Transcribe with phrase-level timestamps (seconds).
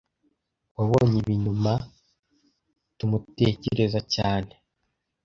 [0.77, 1.71] Wabonye ibi nyuma,
[2.97, 4.53] tmutekereza cyane